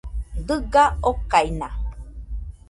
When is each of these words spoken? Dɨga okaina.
Dɨga 0.47 0.83
okaina. 1.09 1.67